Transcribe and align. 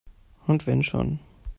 Und 0.47 0.65
wenn 0.65 0.81
schon! 0.81 1.19